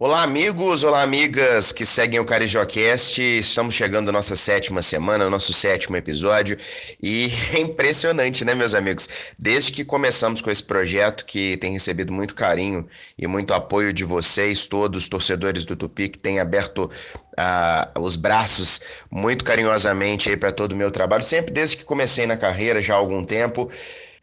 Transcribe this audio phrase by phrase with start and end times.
[0.00, 3.20] Olá, amigos, olá, amigas que seguem o CarijoCast.
[3.20, 6.56] Estamos chegando à nossa sétima semana, nosso sétimo episódio.
[7.02, 9.08] E é impressionante, né, meus amigos?
[9.36, 12.86] Desde que começamos com esse projeto, que tem recebido muito carinho
[13.18, 18.82] e muito apoio de vocês, todos, torcedores do Tupi, que têm aberto uh, os braços
[19.10, 22.94] muito carinhosamente aí para todo o meu trabalho, sempre desde que comecei na carreira, já
[22.94, 23.68] há algum tempo.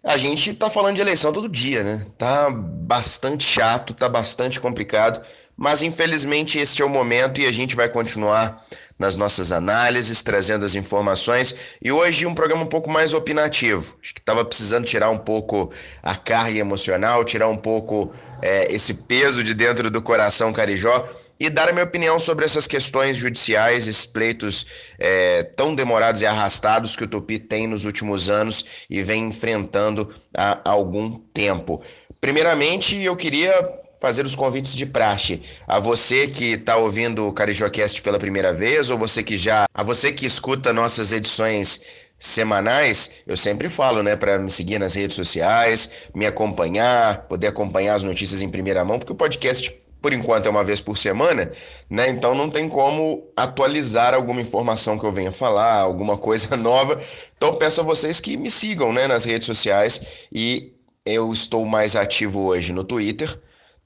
[0.06, 2.06] A gente tá falando de eleição todo dia, né?
[2.18, 5.20] Tá bastante chato, tá bastante complicado.
[5.58, 8.62] Mas infelizmente este é o momento e a gente vai continuar
[8.98, 11.56] nas nossas análises, trazendo as informações.
[11.82, 13.98] E hoje um programa um pouco mais opinativo.
[14.02, 18.94] Acho que estava precisando tirar um pouco a carga emocional, tirar um pouco é, esse
[18.94, 23.88] peso de dentro do coração carijó e dar a minha opinião sobre essas questões judiciais,
[23.88, 24.66] esses pleitos
[24.98, 30.10] é, tão demorados e arrastados que o Tupi tem nos últimos anos e vem enfrentando
[30.34, 31.84] há algum tempo.
[32.22, 33.52] Primeiramente, eu queria
[34.00, 38.90] fazer os convites de praxe a você que está ouvindo o CarijoCast pela primeira vez
[38.90, 41.82] ou você que já, a você que escuta nossas edições
[42.18, 47.96] semanais, eu sempre falo, né, para me seguir nas redes sociais, me acompanhar, poder acompanhar
[47.96, 51.52] as notícias em primeira mão, porque o podcast por enquanto é uma vez por semana,
[51.90, 52.08] né?
[52.10, 57.02] Então não tem como atualizar alguma informação que eu venha falar, alguma coisa nova.
[57.36, 60.72] Então peço a vocês que me sigam, né, nas redes sociais e
[61.04, 63.36] eu estou mais ativo hoje no Twitter,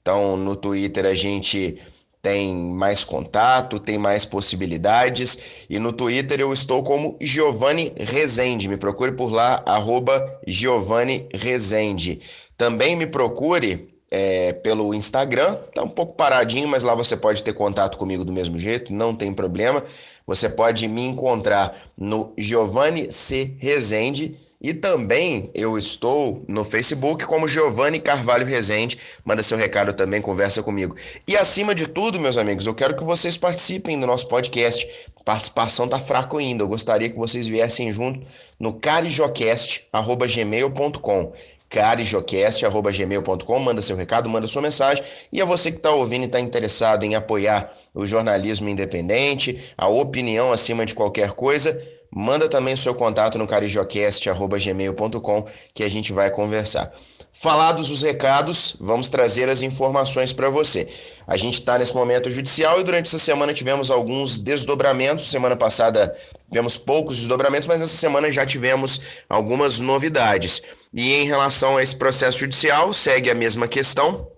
[0.00, 1.78] então, no Twitter a gente
[2.22, 5.66] tem mais contato, tem mais possibilidades.
[5.68, 8.68] E no Twitter eu estou como Giovanni Rezende.
[8.68, 12.20] Me procure por lá, arroba Giovanni Rezende.
[12.56, 15.56] Também me procure é, pelo Instagram.
[15.74, 19.14] Tá um pouco paradinho, mas lá você pode ter contato comigo do mesmo jeito, não
[19.14, 19.82] tem problema.
[20.26, 23.56] Você pode me encontrar no Giovanni C.
[23.58, 28.98] Rezende e também eu estou no Facebook como Giovanni Carvalho Rezende.
[29.24, 30.94] Manda seu recado também, conversa comigo.
[31.26, 34.86] E acima de tudo, meus amigos, eu quero que vocês participem do nosso podcast.
[35.24, 36.62] participação tá fraco ainda.
[36.62, 38.20] Eu gostaria que vocês viessem junto
[38.58, 41.32] no carijocast@gmail.com
[41.70, 45.04] carijocast.gmail.com, manda seu recado, manda sua mensagem.
[45.32, 49.88] E a você que está ouvindo e está interessado em apoiar o jornalismo independente, a
[49.88, 51.80] opinião acima de qualquer coisa,
[52.12, 56.92] Manda também seu contato no carijocast.gmail.com que a gente vai conversar.
[57.32, 60.88] Falados os recados, vamos trazer as informações para você.
[61.26, 65.30] A gente está nesse momento judicial e durante essa semana tivemos alguns desdobramentos.
[65.30, 66.14] Semana passada
[66.50, 70.62] tivemos poucos desdobramentos, mas nessa semana já tivemos algumas novidades.
[70.92, 74.28] E em relação a esse processo judicial, segue a mesma questão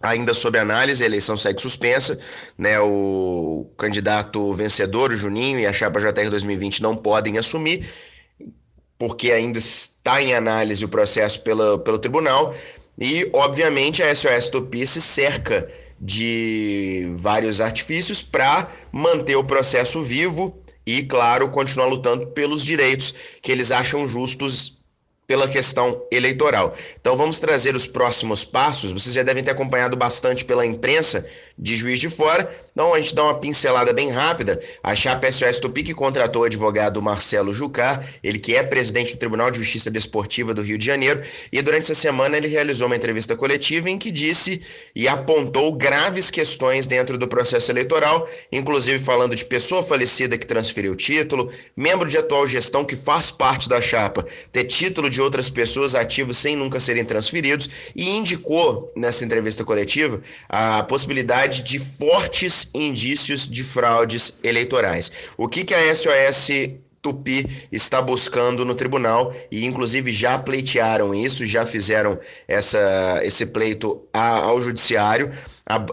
[0.00, 2.18] ainda sob análise, a eleição segue suspensa,
[2.58, 2.78] né?
[2.80, 7.86] O candidato vencedor, o Juninho, e a chapa JR 2020 não podem assumir,
[8.98, 12.54] porque ainda está em análise o processo pela, pelo tribunal,
[12.98, 15.68] e obviamente a SOS Tupi se cerca
[16.00, 20.56] de vários artifícios para manter o processo vivo
[20.86, 24.83] e, claro, continuar lutando pelos direitos que eles acham justos
[25.26, 26.76] pela questão eleitoral.
[27.00, 28.92] Então vamos trazer os próximos passos.
[28.92, 32.52] Vocês já devem ter acompanhado bastante pela imprensa de Juiz de Fora.
[32.72, 34.60] Então a gente dá uma pincelada bem rápida.
[34.82, 39.18] A chapa SOS Tupi que contratou o advogado Marcelo Jucá, ele que é presidente do
[39.18, 41.22] Tribunal de Justiça Desportiva do Rio de Janeiro,
[41.52, 44.60] e durante essa semana ele realizou uma entrevista coletiva em que disse
[44.94, 50.92] e apontou graves questões dentro do processo eleitoral, inclusive falando de pessoa falecida que transferiu
[50.92, 55.48] o título, membro de atual gestão que faz parte da chapa ter título de outras
[55.48, 62.70] pessoas ativos sem nunca serem transferidos e indicou nessa entrevista coletiva a possibilidade de fortes
[62.74, 65.12] indícios de fraudes eleitorais.
[65.36, 66.50] O que, que a SOS
[67.04, 72.18] Tupi está buscando no tribunal e inclusive já pleitearam isso, já fizeram
[72.48, 75.30] essa, esse pleito ao judiciário.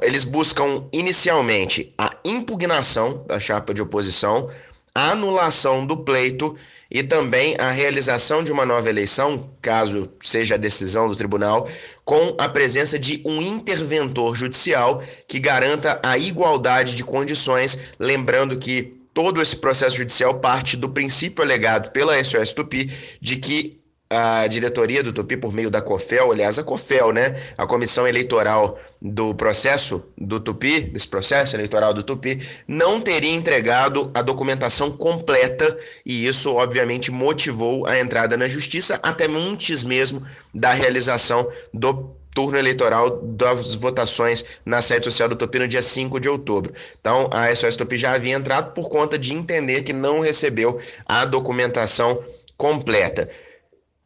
[0.01, 4.49] Eles buscam inicialmente a impugnação da chapa de oposição,
[4.95, 6.57] a anulação do pleito
[6.91, 11.69] e também a realização de uma nova eleição, caso seja a decisão do tribunal,
[12.03, 19.01] com a presença de um interventor judicial que garanta a igualdade de condições, lembrando que
[19.13, 22.91] todo esse processo judicial parte do princípio alegado pela SOS Tupi
[23.21, 23.80] de que
[24.11, 28.77] a diretoria do Tupi, por meio da COFEL, aliás, a COFEL, né, a comissão eleitoral
[29.01, 35.77] do processo do Tupi, desse processo eleitoral do Tupi, não teria entregado a documentação completa
[36.05, 40.21] e isso, obviamente, motivou a entrada na justiça até antes mesmo
[40.53, 46.19] da realização do turno eleitoral das votações na sede social do Tupi no dia 5
[46.19, 46.73] de outubro.
[46.99, 51.23] Então, a SOS Tupi já havia entrado por conta de entender que não recebeu a
[51.25, 52.21] documentação
[52.57, 53.29] completa.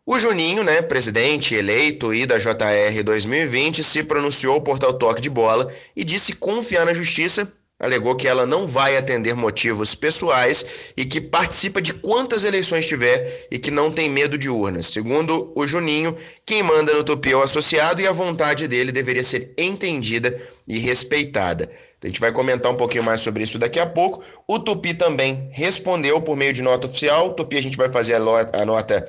[0.07, 5.31] O Juninho, né, presidente eleito e da JR 2020, se pronunciou ao portal Toque de
[5.31, 10.65] Bola e disse confiar na justiça alegou que ela não vai atender motivos pessoais
[10.95, 14.87] e que participa de quantas eleições tiver e que não tem medo de urnas.
[14.87, 16.15] Segundo o Juninho,
[16.45, 20.77] quem manda no Tupi é o associado e a vontade dele deveria ser entendida e
[20.77, 21.69] respeitada.
[22.01, 24.23] A gente vai comentar um pouquinho mais sobre isso daqui a pouco.
[24.47, 27.29] O Tupi também respondeu por meio de nota oficial.
[27.29, 29.03] O Tupi a gente vai fazer a nota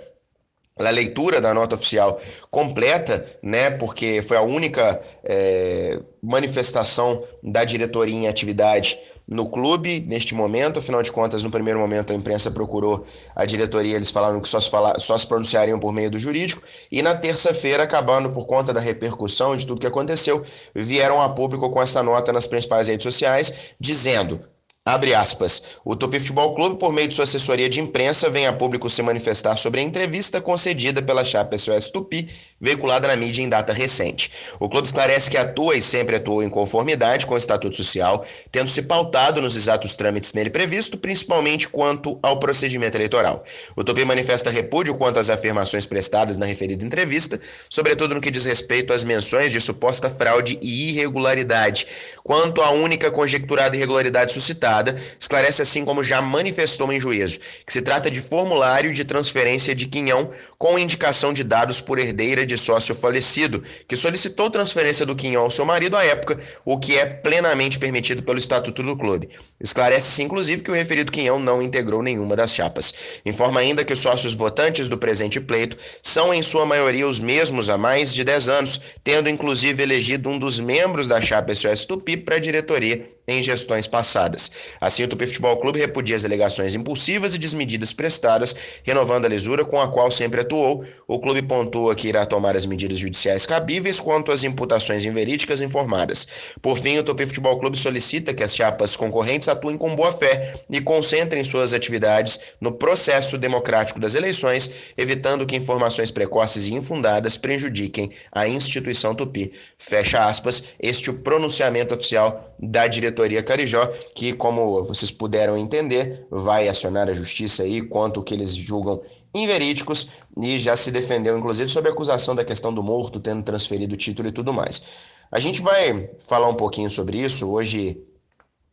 [0.84, 2.20] a leitura da nota oficial
[2.50, 10.34] completa, né, porque foi a única é, manifestação da diretoria em atividade no clube neste
[10.34, 10.78] momento.
[10.78, 14.61] Afinal de contas, no primeiro momento a imprensa procurou a diretoria, eles falaram que só
[14.61, 16.62] se, fala, só se pronunciariam por meio do jurídico.
[16.93, 20.44] E na terça-feira, acabando por conta da repercussão de tudo que aconteceu,
[20.75, 24.40] vieram a público com essa nota nas principais redes sociais, dizendo
[24.88, 25.65] Abre aspas.
[25.85, 29.03] O Tupi Futebol Clube, por meio de sua assessoria de imprensa, vem a público se
[29.03, 32.29] manifestar sobre a entrevista concedida pela chapa SOS Tupi,
[32.61, 34.31] veiculada na mídia em data recente.
[34.61, 38.71] O clube esclarece que atua e sempre atuou em conformidade com o Estatuto Social, tendo
[38.71, 43.43] se pautado nos exatos trâmites nele previsto, principalmente quanto ao procedimento eleitoral.
[43.75, 48.44] O Tupi manifesta repúdio quanto às afirmações prestadas na referida entrevista, sobretudo no que diz
[48.44, 51.88] respeito às menções de suposta fraude e irregularidade.
[52.23, 54.75] Quanto à única conjecturada irregularidade suscitada,
[55.19, 59.87] esclarece assim como já manifestou em juízo, que se trata de formulário de transferência de
[59.87, 65.43] quinhão com indicação de dados por herdeira de sócio falecido, que solicitou transferência do quinhão
[65.43, 69.28] ao seu marido à época, o que é plenamente permitido pelo Estatuto do Clube.
[69.61, 72.94] Esclarece-se, inclusive, que o referido quinhão não integrou nenhuma das chapas.
[73.25, 77.70] Informa ainda que os sócios votantes do presente pleito são, em sua maioria, os mesmos
[77.70, 82.17] há mais de 10 anos, tendo inclusive elegido um dos membros da chapa SOS Tupi
[82.17, 84.50] para a diretoria em gestões passadas.
[84.80, 89.64] Assim, o Tupi Futebol Clube repudia as alegações impulsivas e desmedidas prestadas, renovando a lisura
[89.64, 90.84] com a qual sempre atuou.
[91.06, 96.26] O clube pontua que irá tomar as medidas judiciais cabíveis quanto às imputações inverídicas informadas.
[96.60, 100.54] Por fim, o Tupi Futebol Clube solicita que as chapas concorrentes atuem com boa fé
[100.70, 107.36] e concentrem suas atividades no processo democrático das eleições, evitando que informações precoces e infundadas
[107.36, 109.52] prejudiquem a instituição Tupi.
[109.78, 116.26] Fecha aspas, este é o pronunciamento oficial da diretoria Carijó, que, como vocês puderam entender,
[116.31, 119.00] vai acionar a justiça aí quanto que eles julgam
[119.35, 120.08] inverídicos
[120.41, 123.99] e já se defendeu, inclusive, sobre a acusação da questão do morto tendo transferido o
[123.99, 124.82] título e tudo mais.
[125.31, 127.49] A gente vai falar um pouquinho sobre isso.
[127.49, 128.00] Hoje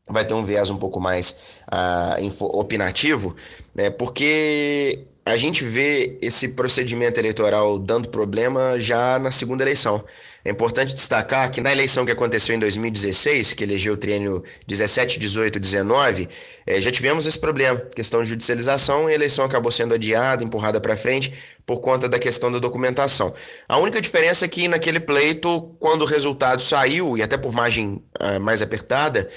[0.10, 1.42] vai ter um viés um pouco mais
[1.72, 3.36] uh, opinativo,
[3.74, 10.04] né, porque a gente vê esse procedimento eleitoral dando problema já na segunda eleição.
[10.46, 15.18] É importante destacar que na eleição que aconteceu em 2016, que elegeu o triênio 17,
[15.18, 16.28] 18, 19,
[16.68, 20.82] é, já tivemos esse problema, questão de judicialização, e a eleição acabou sendo adiada, empurrada
[20.82, 21.34] para frente
[21.66, 23.34] por conta da questão da documentação.
[23.70, 28.04] A única diferença é que naquele pleito, quando o resultado saiu, e até por margem
[28.20, 29.30] uh, mais apertada,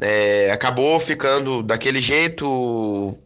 [0.00, 2.46] é, acabou ficando daquele jeito.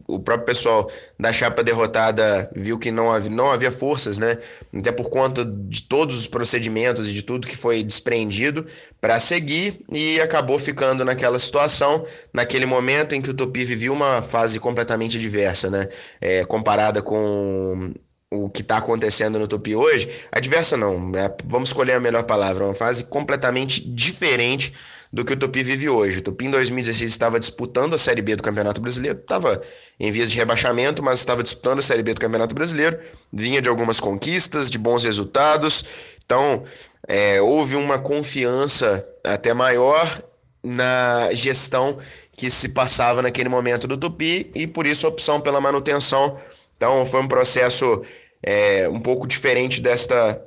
[0.07, 4.37] O próprio pessoal da chapa derrotada viu que não havia, não havia forças, né?
[4.77, 8.65] Até por conta de todos os procedimentos e de tudo que foi desprendido
[8.99, 14.21] para seguir e acabou ficando naquela situação, naquele momento em que o Tupi vivia uma
[14.21, 15.87] fase completamente diversa, né?
[16.19, 17.93] É, comparada com
[18.29, 22.65] o que está acontecendo no Tupi hoje, adversa não, é, vamos escolher a melhor palavra,
[22.65, 24.73] uma fase completamente diferente
[25.17, 26.19] do que o Tupi vive hoje.
[26.19, 29.59] O Tupi em 2016 estava disputando a Série B do Campeonato Brasileiro, estava
[29.99, 32.99] em vias de rebaixamento, mas estava disputando a Série B do Campeonato Brasileiro,
[33.33, 35.83] vinha de algumas conquistas, de bons resultados,
[36.23, 36.63] então
[37.07, 40.21] é, houve uma confiança até maior
[40.63, 41.97] na gestão
[42.33, 46.37] que se passava naquele momento do Tupi e por isso a opção pela manutenção.
[46.75, 48.03] Então foi um processo
[48.43, 50.39] é, um pouco diferente desta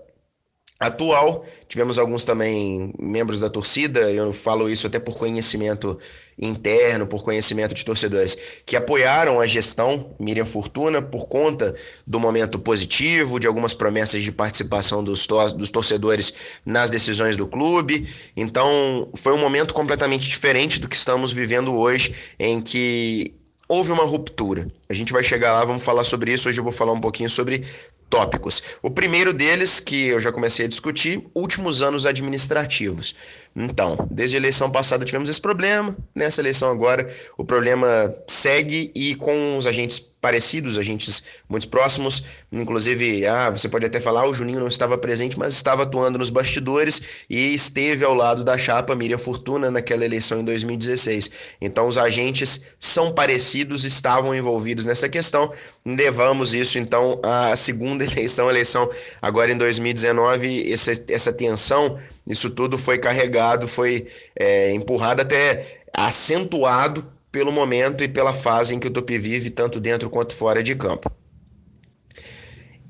[0.80, 1.44] atual.
[1.68, 5.98] Tivemos alguns também membros da torcida, eu falo isso até por conhecimento
[6.40, 11.74] interno, por conhecimento de torcedores, que apoiaram a gestão Miriam Fortuna por conta
[12.06, 16.32] do momento positivo, de algumas promessas de participação dos, tor dos torcedores
[16.64, 18.08] nas decisões do clube.
[18.34, 23.34] Então, foi um momento completamente diferente do que estamos vivendo hoje, em que
[23.68, 24.66] houve uma ruptura.
[24.88, 26.48] A gente vai chegar lá, vamos falar sobre isso.
[26.48, 27.64] Hoje eu vou falar um pouquinho sobre
[28.10, 28.62] tópicos.
[28.82, 33.14] O primeiro deles, que eu já comecei a discutir, últimos anos administrativos.
[33.54, 39.14] Então, desde a eleição passada tivemos esse problema, nessa eleição agora o problema segue e
[39.14, 42.24] com os agentes parecidos, agentes muito próximos.
[42.52, 46.30] Inclusive, ah, você pode até falar, o Juninho não estava presente, mas estava atuando nos
[46.30, 51.30] bastidores e esteve ao lado da chapa Miriam Fortuna naquela eleição em 2016.
[51.60, 55.52] Então, os agentes são parecidos, estavam envolvidos nessa questão.
[55.86, 58.90] Levamos isso, então, à segunda eleição, eleição
[59.22, 64.06] agora em 2019, essa, essa tensão, isso tudo foi carregado, foi
[64.38, 69.80] é, empurrado até acentuado pelo momento e pela fase em que o Tupi vive, tanto
[69.80, 71.10] dentro quanto fora de campo.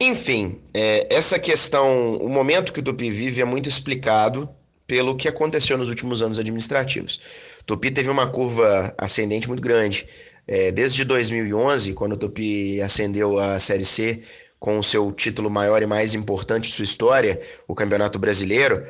[0.01, 4.49] Enfim, é, essa questão, o momento que o Tupi vive é muito explicado
[4.87, 7.21] pelo que aconteceu nos últimos anos administrativos.
[7.61, 10.07] O Tupi teve uma curva ascendente muito grande.
[10.49, 14.23] É, desde 2011, quando o Tupi ascendeu a Série C
[14.59, 18.85] com o seu título maior e mais importante de sua história, o Campeonato Brasileiro,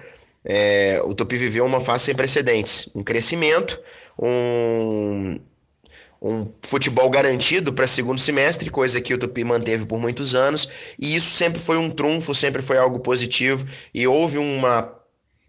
[0.45, 3.79] é, o Tupi viveu uma fase sem precedentes, um crescimento,
[4.21, 5.41] um,
[6.21, 11.17] um futebol garantido para segundo semestre, coisa que o Tupi manteve por muitos anos, e
[11.17, 14.93] isso sempre foi um trunfo, sempre foi algo positivo, e houve uma,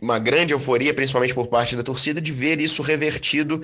[0.02, 3.62] uma grande euforia, principalmente por parte da torcida, de ver isso revertido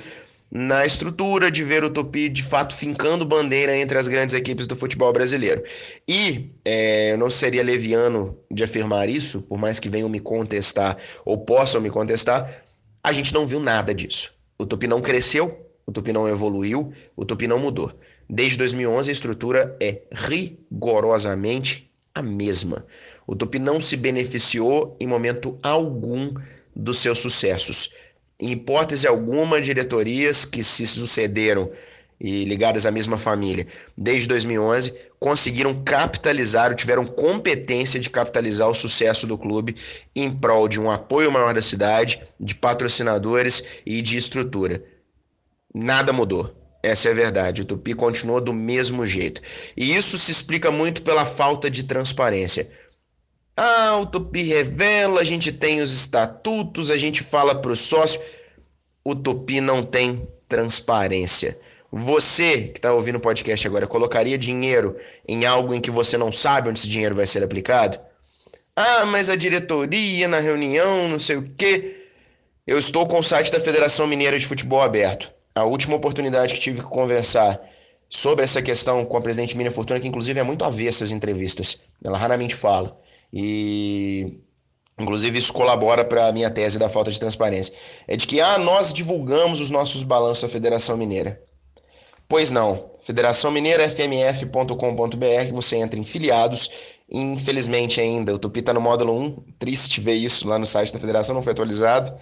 [0.51, 4.75] na estrutura de ver o Tupi de fato fincando bandeira entre as grandes equipes do
[4.75, 5.61] futebol brasileiro.
[6.07, 10.97] E é, eu não seria leviano de afirmar isso, por mais que venham me contestar
[11.25, 12.63] ou possam me contestar,
[13.03, 14.36] a gente não viu nada disso.
[14.57, 17.93] O Tupi não cresceu, o Tupi não evoluiu, o Tupi não mudou.
[18.29, 22.85] Desde 2011 a estrutura é rigorosamente a mesma.
[23.25, 26.33] O Tupi não se beneficiou em momento algum
[26.75, 27.91] dos seus sucessos
[28.39, 31.69] em hipótese alguma, diretorias que se sucederam
[32.19, 38.75] e ligadas à mesma família desde 2011 conseguiram capitalizar ou tiveram competência de capitalizar o
[38.75, 39.75] sucesso do clube
[40.15, 44.83] em prol de um apoio maior da cidade, de patrocinadores e de estrutura.
[45.73, 46.55] Nada mudou.
[46.83, 47.61] Essa é a verdade.
[47.61, 49.41] O Tupi continuou do mesmo jeito.
[49.75, 52.69] E isso se explica muito pela falta de transparência.
[53.55, 58.21] Ah, o Tupi revela, a gente tem os estatutos, a gente fala para o sócio.
[59.03, 61.59] O Tupi não tem transparência.
[61.91, 64.95] Você que está ouvindo o podcast agora, colocaria dinheiro
[65.27, 67.99] em algo em que você não sabe onde esse dinheiro vai ser aplicado?
[68.75, 72.07] Ah, mas a diretoria na reunião, não sei o quê.
[72.65, 75.33] Eu estou com o site da Federação Mineira de Futebol aberto.
[75.55, 77.59] A última oportunidade que tive que conversar
[78.09, 81.79] sobre essa questão com a presidente Miriam Fortuna, que inclusive é muito avessa às entrevistas,
[82.03, 82.99] ela raramente fala.
[83.33, 84.41] E
[84.99, 87.73] inclusive isso colabora para a minha tese da falta de transparência.
[88.07, 91.41] É de que ah, nós divulgamos os nossos balanços à Federação Mineira.
[92.27, 92.91] Pois não.
[93.01, 96.69] Federação Mineira, fmf.com.br, você entra em filiados.
[97.09, 99.43] Infelizmente ainda, o Tupi está no módulo 1.
[99.57, 102.13] Triste ver isso lá no site da federação, não foi atualizado.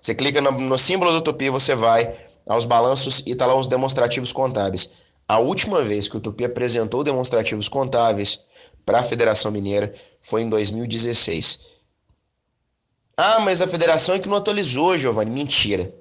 [0.00, 2.14] Você clica no, no símbolo do Tupi, você vai
[2.48, 4.92] aos balanços e está lá os demonstrativos contábeis.
[5.28, 8.40] A última vez que o Tupi apresentou demonstrativos contábeis
[8.84, 11.60] para a Federação Mineira foi em 2016.
[13.16, 15.30] Ah, mas a federação é que não atualizou, Giovanni.
[15.30, 15.94] Mentira.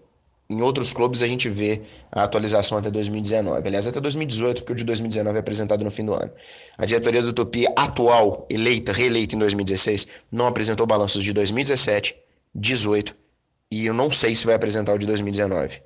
[0.49, 3.67] Em outros clubes a gente vê a atualização até 2019.
[3.67, 6.31] Aliás, até 2018, porque o de 2019 é apresentado no fim do ano.
[6.77, 12.15] A diretoria do Tupi atual, eleita, reeleita em 2016, não apresentou balanços de 2017,
[12.55, 13.15] 18
[13.71, 15.81] e eu não sei se vai apresentar o de 2019.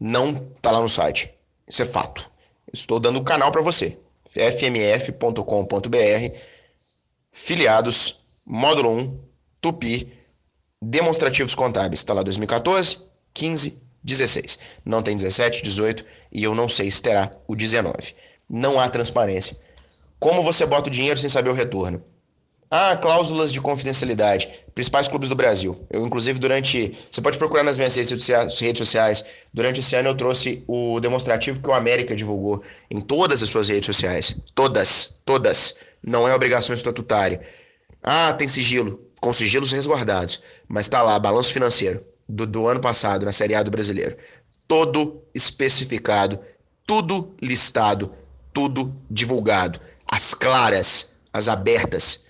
[0.00, 1.30] Não tá lá no site.
[1.68, 2.30] Isso é fato.
[2.72, 3.98] Estou dando o canal para você
[4.36, 5.38] fmf.com.br,
[7.30, 9.20] filiados, módulo 1,
[9.60, 10.12] Tupi,
[10.80, 12.00] demonstrativos contábeis.
[12.00, 12.98] Está lá 2014,
[13.32, 14.58] 15, 16.
[14.84, 18.14] Não tem 17, 18 e eu não sei se terá o 19.
[18.48, 19.56] Não há transparência.
[20.20, 22.02] Como você bota o dinheiro sem saber o retorno?
[22.70, 24.48] Ah, cláusulas de confidencialidade.
[24.74, 25.84] Principais clubes do Brasil.
[25.90, 26.96] Eu, inclusive, durante.
[27.10, 29.24] Você pode procurar nas minhas redes sociais.
[29.52, 33.68] Durante esse ano, eu trouxe o demonstrativo que o América divulgou em todas as suas
[33.68, 34.36] redes sociais.
[34.54, 35.20] Todas.
[35.24, 35.76] Todas.
[36.02, 37.40] Não é obrigação estatutária.
[38.02, 39.00] Ah, tem sigilo.
[39.20, 40.40] Com sigilos resguardados.
[40.68, 44.16] Mas está lá, balanço financeiro do, do ano passado, na Série A do Brasileiro.
[44.66, 46.38] Todo especificado.
[46.86, 48.14] Tudo listado.
[48.52, 49.80] Tudo divulgado.
[50.06, 52.26] As claras, as abertas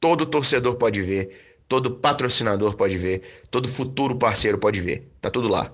[0.00, 5.10] Todo torcedor pode ver, todo patrocinador pode ver, todo futuro parceiro pode ver.
[5.20, 5.72] Tá tudo lá.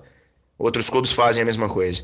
[0.57, 2.03] Outros clubes fazem a mesma coisa.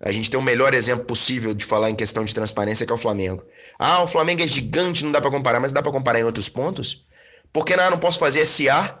[0.00, 2.94] A gente tem o melhor exemplo possível de falar em questão de transparência que é
[2.94, 3.42] o Flamengo.
[3.78, 6.48] Ah, o Flamengo é gigante, não dá para comparar, mas dá para comparar em outros
[6.48, 7.04] pontos?
[7.52, 8.99] Porque não, não posso fazer SA,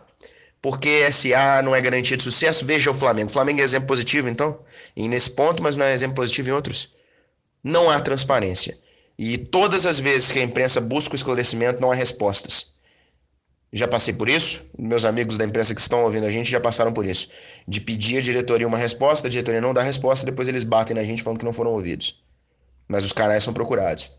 [0.62, 2.64] porque SA não é garantia de sucesso.
[2.64, 3.30] Veja o Flamengo.
[3.30, 4.58] O Flamengo é exemplo positivo, então,
[4.96, 6.94] e nesse ponto, mas não é exemplo positivo em outros.
[7.62, 8.76] Não há transparência.
[9.18, 12.74] E todas as vezes que a imprensa busca o esclarecimento, não há respostas.
[13.72, 16.92] Já passei por isso, meus amigos da imprensa que estão ouvindo a gente já passaram
[16.92, 17.28] por isso.
[17.68, 21.04] De pedir à diretoria uma resposta, a diretoria não dá resposta, depois eles batem na
[21.04, 22.24] gente falando que não foram ouvidos.
[22.88, 24.10] mas os canais são procurados.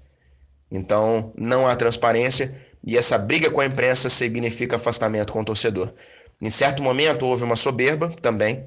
[0.72, 2.56] Então, não há transparência
[2.86, 5.94] e essa briga com a imprensa significa afastamento com o torcedor.
[6.42, 8.66] Em certo momento houve uma soberba também,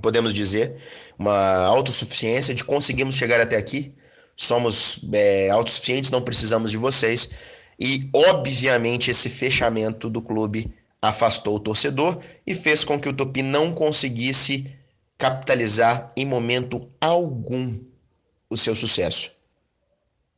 [0.00, 0.76] podemos dizer,
[1.18, 3.94] uma autossuficiência de conseguimos chegar até aqui,
[4.34, 7.30] somos é, autossuficientes, não precisamos de vocês.
[7.78, 13.42] E, obviamente, esse fechamento do clube afastou o torcedor e fez com que o Tupi
[13.42, 14.74] não conseguisse
[15.18, 17.74] capitalizar em momento algum
[18.48, 19.32] o seu sucesso.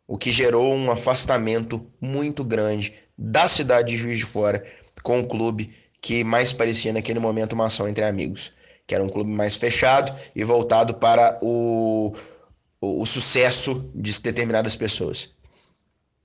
[0.07, 4.65] O que gerou um afastamento muito grande da cidade de Juiz de Fora
[5.03, 8.53] com o clube que mais parecia naquele momento uma ação entre amigos,
[8.87, 12.13] que era um clube mais fechado e voltado para o,
[12.81, 15.31] o, o sucesso de determinadas pessoas.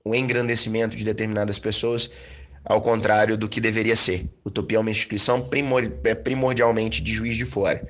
[0.04, 2.10] O engrandecimento de determinadas pessoas
[2.64, 4.28] ao contrário do que deveria ser.
[4.42, 7.86] O Tupi é uma instituição primor é primordialmente de juiz de fora,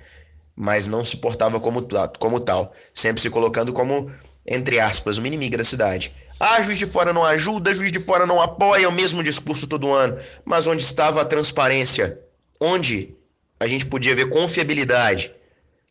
[0.57, 1.87] mas não se portava como,
[2.19, 4.11] como tal, sempre se colocando como,
[4.47, 6.13] entre aspas, uma inimiga da cidade.
[6.39, 9.93] Ah, juiz de fora não ajuda, juiz de fora não apoia, o mesmo discurso todo
[9.93, 10.19] ano.
[10.45, 12.19] Mas onde estava a transparência?
[12.61, 13.15] Onde
[13.59, 15.33] a gente podia ver confiabilidade?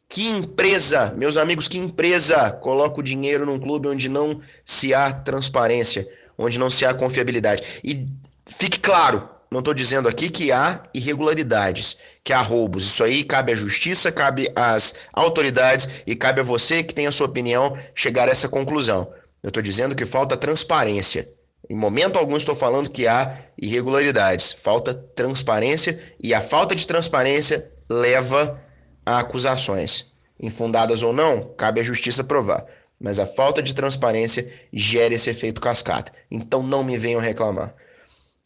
[0.10, 5.12] Que empresa, meus amigos, que empresa coloca o dinheiro num clube onde não se há
[5.12, 6.08] transparência,
[6.38, 7.64] onde não se há confiabilidade?
[7.84, 8.06] E
[8.46, 12.86] Fique claro, não estou dizendo aqui que há irregularidades, que há roubos.
[12.86, 17.12] Isso aí cabe à justiça, cabe às autoridades e cabe a você que tem a
[17.12, 19.14] sua opinião chegar a essa conclusão.
[19.44, 21.30] Eu estou dizendo que falta transparência.
[21.70, 24.52] Em momento algum estou falando que há irregularidades.
[24.52, 28.60] Falta transparência e a falta de transparência leva
[29.06, 30.14] a acusações.
[30.42, 32.66] Infundadas ou não, cabe à justiça provar.
[33.00, 36.12] Mas a falta de transparência gera esse efeito cascata.
[36.32, 37.76] Então não me venham reclamar.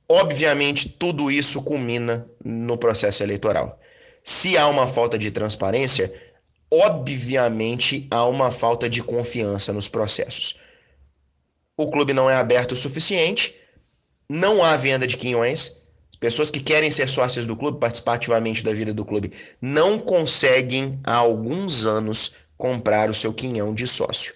[0.09, 3.79] Obviamente, tudo isso culmina no processo eleitoral.
[4.23, 6.13] Se há uma falta de transparência,
[6.71, 10.59] obviamente há uma falta de confiança nos processos.
[11.75, 13.55] O clube não é aberto o suficiente,
[14.29, 15.81] não há venda de quinhões,
[16.19, 20.99] pessoas que querem ser sócias do clube, participar ativamente da vida do clube, não conseguem
[21.03, 24.33] há alguns anos comprar o seu quinhão de sócio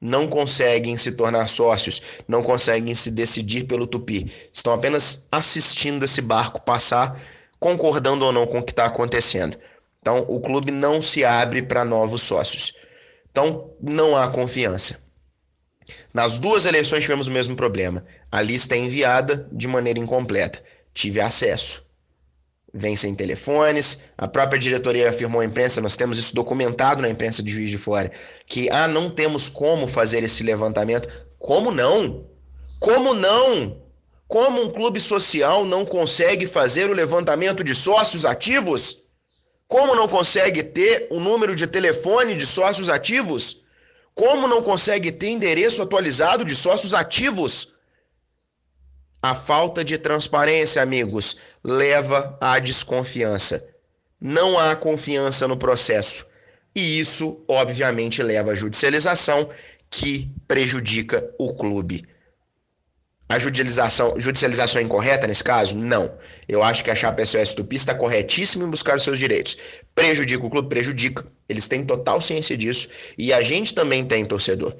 [0.00, 4.30] não conseguem se tornar sócios, não conseguem se decidir pelo Tupi.
[4.52, 7.20] Estão apenas assistindo esse barco passar,
[7.58, 9.58] concordando ou não com o que está acontecendo.
[10.00, 12.74] Então, o clube não se abre para novos sócios.
[13.30, 15.02] Então, não há confiança.
[16.12, 18.04] Nas duas eleições tivemos o mesmo problema.
[18.30, 20.62] A lista é enviada de maneira incompleta.
[20.92, 21.83] Tive acesso
[22.74, 24.02] vem sem telefones.
[24.18, 27.78] A própria diretoria afirmou à imprensa, nós temos isso documentado na imprensa de Juiz de
[27.78, 28.10] Fora,
[28.46, 31.08] que ah, não temos como fazer esse levantamento.
[31.38, 32.26] Como não?
[32.80, 33.80] Como não?
[34.26, 39.04] Como um clube social não consegue fazer o levantamento de sócios ativos?
[39.68, 43.62] Como não consegue ter o número de telefone de sócios ativos?
[44.14, 47.74] Como não consegue ter endereço atualizado de sócios ativos?
[49.22, 53.66] A falta de transparência, amigos, leva à desconfiança.
[54.20, 56.26] Não há confiança no processo.
[56.74, 59.48] E isso, obviamente, leva à judicialização,
[59.90, 62.04] que prejudica o clube.
[63.28, 65.76] A judicialização, judicialização é incorreta nesse caso?
[65.78, 66.18] Não.
[66.46, 69.56] Eu acho que a chapa SOS Tupi está corretíssima em buscar os seus direitos.
[69.94, 70.68] Prejudica o clube?
[70.68, 71.26] Prejudica.
[71.48, 72.88] Eles têm total ciência disso.
[73.16, 74.76] E a gente também tem torcedor.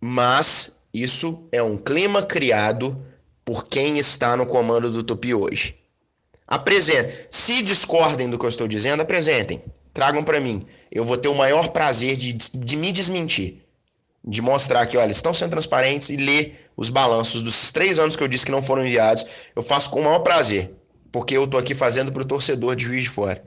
[0.00, 3.04] Mas isso é um clima criado
[3.46, 5.76] por quem está no comando do Tupi hoje.
[6.48, 7.14] Apresentem.
[7.30, 9.62] Se discordem do que eu estou dizendo, apresentem.
[9.94, 10.66] Tragam para mim.
[10.90, 13.62] Eu vou ter o maior prazer de, de me desmentir.
[14.24, 18.22] De mostrar que, olha, estão sendo transparentes e ler os balanços dos três anos que
[18.22, 19.24] eu disse que não foram enviados.
[19.54, 20.74] Eu faço com o maior prazer.
[21.12, 23.42] Porque eu estou aqui fazendo para o torcedor de Juiz de Fora.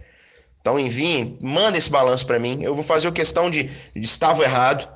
[0.62, 2.60] Então enviem, mandem esse balanço para mim.
[2.62, 4.88] Eu vou fazer a questão de, de estava errado,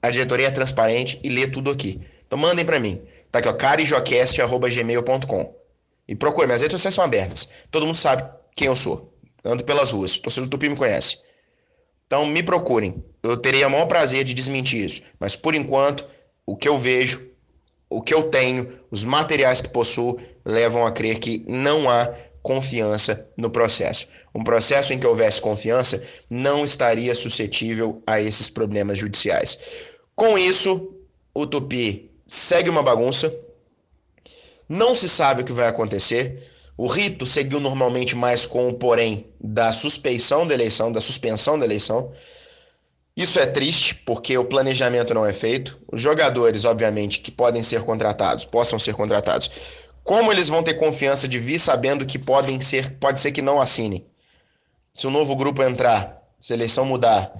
[0.00, 2.00] a diretoria é transparente e ler tudo aqui.
[2.24, 3.02] Então mandem para mim.
[3.34, 5.54] Tá aqui, ó, carijocast.gmail.com.
[6.06, 7.48] E procure, minhas redes sociais são abertas.
[7.68, 8.22] Todo mundo sabe
[8.54, 9.12] quem eu sou.
[9.44, 10.14] Ando pelas ruas.
[10.14, 11.18] O torcedor do Tupi me conhece.
[12.06, 13.04] Então me procurem.
[13.24, 15.02] Eu terei o maior prazer de desmentir isso.
[15.18, 16.06] Mas por enquanto,
[16.46, 17.28] o que eu vejo,
[17.90, 23.32] o que eu tenho, os materiais que possuo, levam a crer que não há confiança
[23.36, 24.06] no processo.
[24.32, 29.58] Um processo em que houvesse confiança não estaria suscetível a esses problemas judiciais.
[30.14, 30.88] Com isso,
[31.34, 33.32] o Tupi segue uma bagunça.
[34.68, 36.50] Não se sabe o que vai acontecer.
[36.76, 41.64] O rito seguiu normalmente mais com o porém da suspeição da eleição, da suspensão da
[41.64, 42.12] eleição.
[43.16, 45.78] Isso é triste, porque o planejamento não é feito.
[45.92, 49.50] Os jogadores, obviamente, que podem ser contratados, possam ser contratados.
[50.02, 53.60] Como eles vão ter confiança de vir sabendo que podem ser, pode ser que não
[53.60, 54.04] assinem?
[54.92, 57.32] Se o um novo grupo entrar, se a eleição mudar,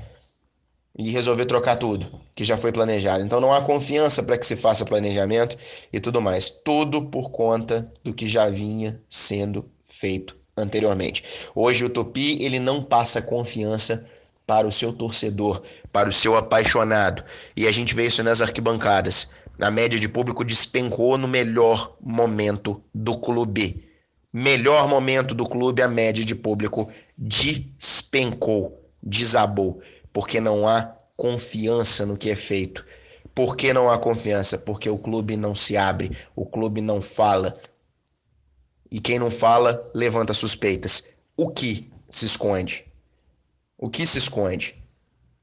[0.97, 3.25] e resolver trocar tudo que já foi planejado.
[3.25, 5.57] Então não há confiança para que se faça planejamento
[5.93, 6.51] e tudo mais.
[6.51, 11.25] Tudo por conta do que já vinha sendo feito anteriormente.
[11.55, 14.07] Hoje o Tupi ele não passa confiança
[14.47, 17.25] para o seu torcedor, para o seu apaixonado.
[17.57, 19.31] E a gente vê isso nas arquibancadas.
[19.61, 23.85] A média de público despencou no melhor momento do clube.
[24.33, 29.81] Melhor momento do clube, a média de público despencou, desabou
[30.15, 32.87] porque não há confiança no que é feito.
[33.35, 34.57] Por que não há confiança?
[34.57, 37.59] Porque o clube não se abre, o clube não fala.
[38.91, 41.09] E quem não fala levanta suspeitas.
[41.37, 42.87] O que se esconde?
[43.77, 44.81] O que se esconde?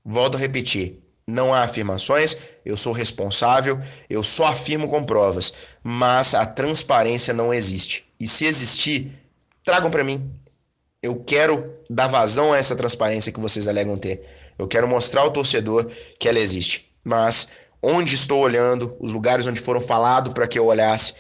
[0.06, 3.78] Volto a repetir: não há afirmações, eu sou responsável,
[4.10, 5.54] eu só afirmo com provas,
[5.84, 8.08] mas a transparência não existe.
[8.18, 9.12] E se existir,
[9.66, 10.32] tragam para mim.
[11.04, 14.24] Eu quero dar vazão a essa transparência que vocês alegam ter.
[14.58, 16.92] Eu quero mostrar ao torcedor que ela existe.
[17.04, 21.16] Mas onde estou olhando, os lugares onde foram falados para que eu olhasse,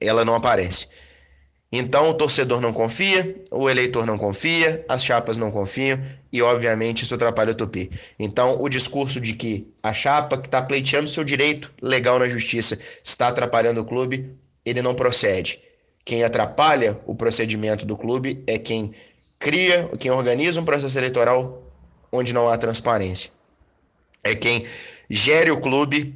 [0.00, 0.88] ela não aparece.
[1.72, 6.00] Então o torcedor não confia, o eleitor não confia, as chapas não confiam
[6.32, 7.90] e, obviamente, isso atrapalha o Tupi.
[8.18, 12.78] Então, o discurso de que a chapa que está pleiteando seu direito legal na justiça
[13.02, 15.60] está atrapalhando o clube, ele não procede.
[16.04, 18.92] Quem atrapalha o procedimento do clube é quem
[19.38, 21.65] cria, quem organiza um processo eleitoral
[22.16, 23.30] onde não há transparência.
[24.24, 24.64] É quem
[25.08, 26.14] gere o clube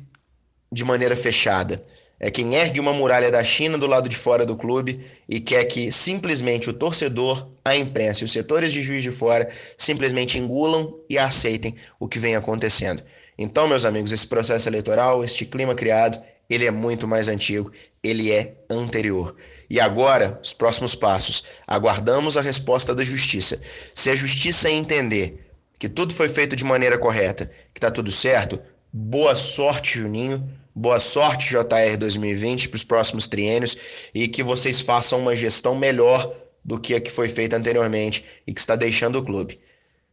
[0.73, 1.85] de maneira fechada.
[2.19, 5.65] É quem ergue uma muralha da China do lado de fora do clube e quer
[5.65, 10.95] que simplesmente o torcedor, a imprensa e os setores de juiz de fora simplesmente engulam
[11.09, 13.03] e aceitem o que vem acontecendo.
[13.39, 18.31] Então, meus amigos, esse processo eleitoral, este clima criado, ele é muito mais antigo, ele
[18.31, 19.35] é anterior.
[19.71, 21.45] E agora, os próximos passos.
[21.67, 23.59] Aguardamos a resposta da justiça.
[23.95, 25.50] Se a justiça entender
[25.81, 28.61] que tudo foi feito de maneira correta, que está tudo certo,
[28.93, 30.47] boa sorte, Juninho.
[30.73, 33.77] Boa sorte, JR 2020, para os próximos triênios
[34.15, 36.33] e que vocês façam uma gestão melhor
[36.65, 39.59] do que a que foi feita anteriormente e que está deixando o clube.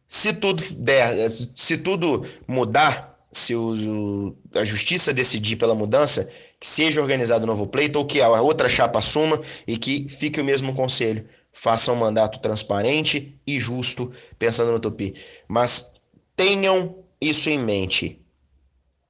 [0.06, 6.28] Se tudo der, se tudo mudar, se o, a justiça decidir pela mudança,
[6.58, 10.40] que seja organizado um novo pleito ou que a outra chapa assuma e que fique
[10.40, 15.14] o mesmo conselho façam um mandato transparente e justo, pensando no Tupi.
[15.48, 15.96] Mas
[16.36, 18.20] tenham isso em mente.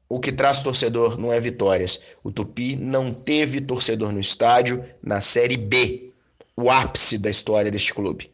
[0.08, 2.00] O que traz torcedor não é vitórias.
[2.24, 6.10] O Tupi não teve torcedor no estádio na Série B,
[6.56, 8.32] o ápice da história deste clube.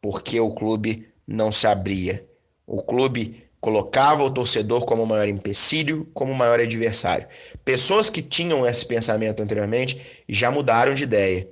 [0.00, 2.26] Porque o clube não se abria.
[2.66, 7.28] O clube colocava o torcedor como o maior empecilho, como o maior adversário.
[7.64, 11.48] Pessoas que tinham esse pensamento anteriormente já mudaram de ideia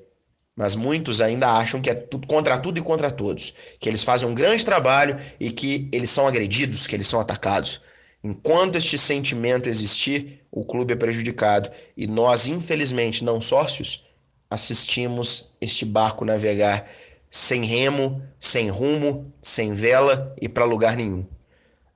[0.56, 4.28] mas muitos ainda acham que é tudo contra tudo e contra todos, que eles fazem
[4.28, 7.80] um grande trabalho e que eles são agredidos, que eles são atacados.
[8.22, 14.04] Enquanto este sentimento existir, o clube é prejudicado e nós, infelizmente, não sócios,
[14.48, 16.88] assistimos este barco navegar
[17.28, 21.26] sem remo, sem rumo, sem vela e para lugar nenhum.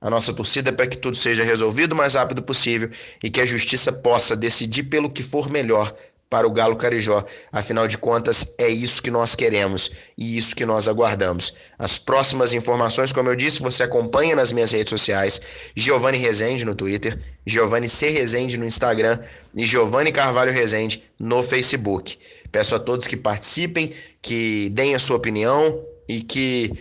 [0.01, 2.89] A nossa torcida é para que tudo seja resolvido o mais rápido possível
[3.23, 5.93] e que a justiça possa decidir pelo que for melhor
[6.29, 7.25] para o Galo Carijó.
[7.51, 11.55] Afinal de contas, é isso que nós queremos e isso que nós aguardamos.
[11.77, 15.41] As próximas informações, como eu disse, você acompanha nas minhas redes sociais,
[15.75, 18.09] Giovanni Rezende no Twitter, Giovanni C.
[18.09, 19.19] Rezende no Instagram
[19.55, 22.17] e Giovanni Carvalho Rezende no Facebook.
[22.51, 26.71] Peço a todos que participem, que deem a sua opinião e que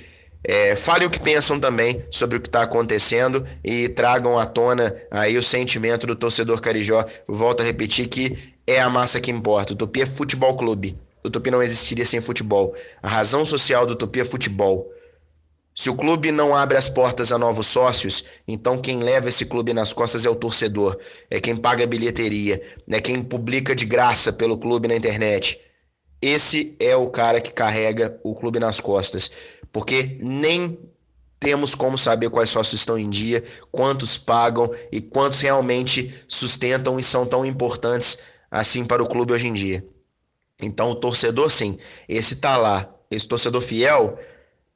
[0.44, 4.94] é, fale o que pensam também sobre o que está acontecendo e tragam à tona
[5.10, 7.04] aí o sentimento do torcedor carijó.
[7.26, 9.72] Volto a repetir que é a massa que importa.
[9.72, 10.96] O Tupi é futebol clube.
[11.24, 12.76] O Tupi não existiria sem futebol.
[13.02, 14.92] A razão social do Tupi é futebol.
[15.74, 19.72] Se o clube não abre as portas a novos sócios, então quem leva esse clube
[19.72, 20.98] nas costas é o torcedor,
[21.30, 25.58] é quem paga a bilheteria, é quem publica de graça pelo clube na internet.
[26.20, 29.30] Esse é o cara que carrega o clube nas costas,
[29.72, 30.76] porque nem
[31.38, 37.02] temos como saber quais sócios estão em dia, quantos pagam e quantos realmente sustentam e
[37.04, 38.18] são tão importantes
[38.50, 39.84] assim para o clube hoje em dia.
[40.60, 42.88] Então, o torcedor, sim, esse tá lá.
[43.10, 44.18] Esse torcedor fiel,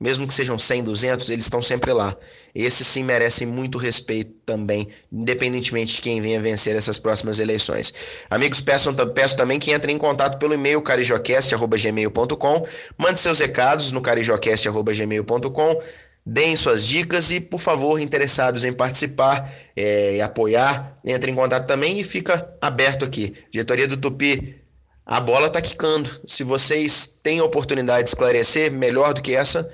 [0.00, 2.16] mesmo que sejam 100, 200, eles estão sempre lá.
[2.54, 7.94] Esses sim merecem muito respeito também, independentemente de quem venha vencer essas próximas eleições.
[8.30, 12.66] Amigos, peçam, peço também que entrem em contato pelo e-mail carijocast.gmail.com,
[12.98, 15.82] mande seus recados no carijocast.gmail.com
[16.24, 21.66] deem suas dicas e, por favor, interessados em participar é, e apoiar, entre em contato
[21.66, 23.35] também e fica aberto aqui.
[23.50, 24.56] Diretoria do Tupi,
[25.04, 26.08] a bola está quicando.
[26.26, 29.68] Se vocês têm a oportunidade de esclarecer melhor do que essa,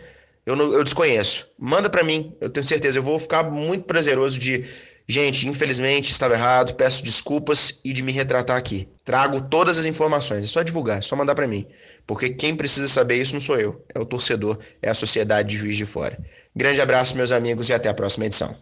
[0.47, 1.47] Eu, não, eu desconheço.
[1.59, 2.99] Manda para mim, eu tenho certeza.
[2.99, 4.65] Eu vou ficar muito prazeroso de.
[5.07, 8.89] Gente, infelizmente estava errado, peço desculpas e de me retratar aqui.
[9.05, 11.67] Trago todas as informações, é só divulgar, é só mandar para mim.
[12.07, 15.57] Porque quem precisa saber isso não sou eu, é o torcedor, é a sociedade de
[15.57, 16.19] Juiz de Fora.
[16.59, 18.53] Grande abraço, meus amigos, e até a próxima edição.